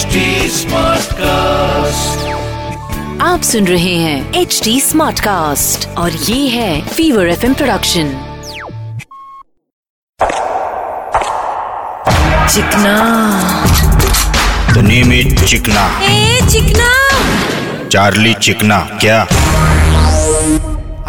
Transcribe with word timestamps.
HD 0.00 0.20
Smartcast. 0.48 2.20
आप 3.22 3.40
सुन 3.42 3.66
रहे 3.66 3.94
हैं 3.94 4.34
एच 4.34 4.60
डी 4.64 4.80
स्मार्ट 4.80 5.20
कास्ट 5.20 5.88
और 5.88 6.12
ये 6.12 6.48
है 6.48 6.88
फीवर 6.88 7.28
एफ़ 7.28 7.40
प्रोडक्शन 7.40 8.12
चिकना। 12.54 12.94
The 14.72 14.82
name 14.82 15.12
is 15.12 15.44
चिकना। 15.44 15.84
ए 16.02 16.40
चिकना। 16.52 17.88
चार्ली 17.88 18.34
चिकना 18.34 18.78
क्या? 19.00 19.22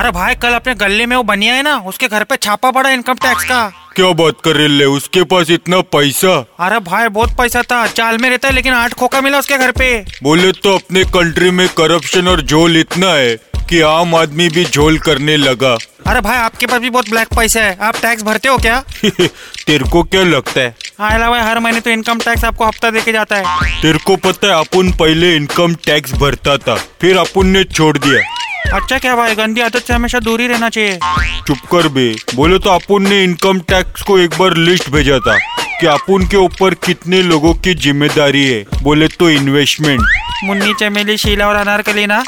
अरे 0.00 0.10
भाई 0.10 0.34
कल 0.34 0.54
अपने 0.54 0.74
गले 0.74 1.06
में 1.06 1.16
वो 1.16 1.22
बनिया 1.22 1.54
है 1.54 1.62
ना 1.62 1.76
उसके 1.86 2.08
घर 2.08 2.24
पे 2.24 2.36
छापा 2.36 2.70
पड़ा 2.70 2.90
इनकम 2.90 3.14
टैक्स 3.14 3.44
का। 3.44 3.70
क्या 3.98 4.10
बात 4.12 4.34
कर 4.44 4.56
रहे 4.56 4.68
ले? 4.68 4.84
उसके 4.84 5.22
पास 5.22 5.50
इतना 5.50 5.80
पैसा? 5.80 6.46
अरे 6.60 6.78
भाई 6.78 7.08
बहुत 7.08 7.30
पैसा 7.30 7.62
था। 7.62 7.86
चाल 7.86 8.18
में 8.18 8.30
रहता 8.30 8.48
है 8.48 8.54
लेकिन 8.54 8.72
आठ 8.72 8.94
खोखा 8.94 9.20
मिला 9.20 9.38
उसके 9.38 9.58
घर 9.58 9.70
पे। 9.70 10.04
बोले 10.22 10.52
तो 10.52 10.74
अपने 10.74 11.04
कंट्री 11.04 11.50
में 11.50 11.68
करप्शन 11.68 12.28
और 12.28 12.42
झोल 12.42 12.76
इतना 12.76 13.12
है 13.12 13.36
कि 13.68 13.80
आम 13.80 14.14
आदमी 14.14 14.48
भी 14.48 14.64
झोल 14.64 14.98
करने 14.98 15.36
लगा। 15.36 15.74
अरे 16.06 16.20
भाई 16.20 16.36
आपके 16.36 16.66
पास 16.66 16.80
भी 16.80 16.90
बहुत 16.90 17.10
ब्लैक 17.10 17.28
पैसा 17.36 17.62
है। 17.62 17.76
आप 17.82 17.96
टैक्स 17.96 18.22
भरते 18.22 18.48
हो 18.48 18.58
क्या? 18.58 18.84
तेरे 19.04 19.90
को 19.90 20.02
क्या 20.02 20.22
लगता 20.22 20.60
है? 20.60 20.76
आयला 21.00 21.30
भाई 21.30 21.40
हर 21.40 21.58
महीने 21.58 21.80
तो 21.80 21.90
इनकम 21.90 22.18
टैक्स 22.18 22.44
आपको 22.44 22.66
हफ़्ता 22.66 22.90
देके 22.90 23.12
जाता 23.12 23.36
है। 23.36 23.82
तेरे 23.82 23.98
को 23.98 24.16
पता 24.16 24.46
है 24.48 24.60
अपन 24.60 24.92
पहले 24.92 25.36
इनकम 25.36 25.74
टैक्स 25.74 26.12
भरता 26.12 26.56
था 26.56 26.74
फिर 27.00 27.16
अपन 27.16 27.46
ने 27.46 27.64
छोड़ 27.64 27.98
दिया। 27.98 28.37
अच्छा 28.74 28.98
क्या 28.98 29.14
भाई 29.16 29.34
गंदी 29.34 29.60
आदत 29.60 29.84
से 29.86 29.92
हमेशा 29.94 30.18
दूर 30.20 30.40
ही 30.40 30.46
रहना 30.46 30.68
चाहिए। 30.68 30.98
चुप 31.46 31.58
कर 31.70 31.88
बे। 31.88 32.04
बोले 32.34 32.58
तो 32.58 32.70
अपन 32.70 33.08
ने 33.08 33.22
इनकम 33.24 33.60
टैक्स 33.68 34.02
को 34.02 34.18
एक 34.18 34.34
बार 34.38 34.56
लिस्ट 34.56 34.90
भेजा 34.90 35.18
था 35.18 35.36
कि 35.80 35.86
अपन 35.86 36.26
के 36.26 36.36
ऊपर 36.36 36.74
कितने 36.86 37.22
लोगों 37.22 37.52
की 37.54 37.74
ज़िम्मेदारी 37.74 38.44
है। 38.46 38.64
बोले 38.82 39.08
तो 39.08 39.30
इन्वेस्टमेंट 39.30 40.00
मुन्नी 40.44 40.74
चमेली 40.80 41.16
शीला 41.16 41.46
और 41.46 41.54
अनार 41.54 41.66
अनारकली 41.66 42.06
ना 42.06 42.22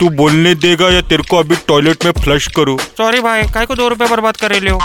तू 0.00 0.08
बोलने 0.10 0.54
देगा 0.54 0.88
या 0.88 1.00
तेरे 1.00 1.22
को 1.22 1.36
अभी 1.36 1.56
टॉयलेट 1.68 2.04
में 2.04 2.12
फ्लश 2.12 2.46
करूँ? 2.56 2.78
सॉरी 2.98 3.20
भाई 3.20 3.42
काय 3.54 3.66
को 3.66 3.74
दो 3.74 3.88
रुपए 3.88 4.08
बर्बाद 4.08 4.36
कर 4.36 4.50
रहे 4.50 4.70
हो? 4.70 4.80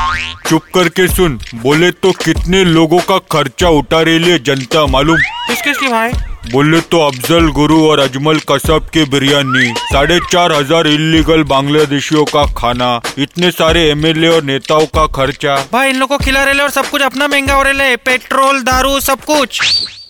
चुप 0.50 0.64
करके 0.76 1.08
सुन। 1.08 1.40
बोले 1.56 1.92
तो 1.92 2.12
कितने 2.24 2.64
लोगों 2.64 3.00
का 3.10 3.18
खर्चा 3.32 3.70
उठा 3.70 4.02
रही 4.02 4.30
है 4.30 4.40
जनता 4.44 4.86
मालूम? 4.88 5.18
किस 5.48 5.62
किस 5.62 5.78
की 5.78 5.88
भाई? 5.88 6.12
बोले 6.52 6.80
तो 6.82 7.00
अफजल 7.02 7.48
गुरु 7.52 7.78
और 7.88 8.00
अजमल 8.00 8.38
कसब 8.50 8.90
की 8.94 9.04
बिरयानी 9.06 9.74
साढ़े 9.84 10.20
चार 10.32 10.52
हज़ार 10.52 10.88
इलीगल 10.88 11.44
बांग्लादेशियों 11.44 12.24
का 12.26 12.46
खाना 12.58 12.90
इतने 13.18 13.52
सारे 13.52 13.82
एमएलए 13.90 14.28
और 14.28 14.44
नेताओं 14.44 14.86
का 14.96 15.06
खर्चा। 15.16 15.56
भाई 15.74 15.90
इन 15.90 15.96
लोगों 15.96 16.18
को 16.18 16.24
खिला 16.26 16.44
रहे 16.44 16.60
और 16.60 16.70
सब 16.70 16.90
कुछ 16.90 17.02
अपना 17.02 17.28
महँगा 17.28 17.54
हो 17.54 17.64
रहे 17.64 17.96
पेट्रोल 18.06 18.62
दारू 18.62 19.00
सब 19.00 19.26
कुछ। 19.26 19.62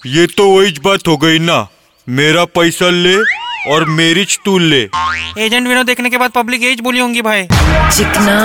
ये 0.05 0.25
तो 0.27 0.49
वही 0.49 0.71
बात 0.85 1.07
हो 1.07 1.17
गई 1.17 1.39
ना। 1.39 1.67
मेरा 2.07 2.45
पैसा 2.55 2.89
ले 2.89 3.15
और 3.71 3.85
मेरिज 3.91 4.37
तू 4.45 4.57
ले। 4.59 4.81
एजेंट 5.37 5.67
विनोद 5.67 5.85
देखने 5.85 6.09
के 6.09 6.17
बाद 6.17 6.31
पब्लिक 6.31 6.63
एज 6.63 6.81
बोली 6.81 6.99
होंगी 6.99 7.21
भाई। 7.21 7.43
चिकना। 7.43 8.37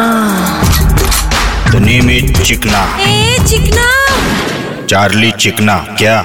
is 1.72 2.42
चिकना। 2.42 2.80
ए 3.00 3.38
चिकना। 3.48 3.86
चार्ली 4.86 5.30
चिकना 5.40 5.76
क्या? 5.98 6.24